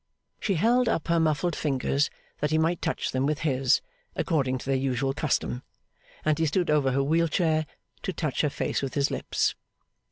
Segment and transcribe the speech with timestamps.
[0.39, 2.09] She held up her muffled fingers
[2.39, 3.81] that he might touch them with his,
[4.15, 5.61] according to their usual custom,
[6.25, 7.67] and he stood over her wheeled chair
[8.01, 9.53] to touch her face with his lips.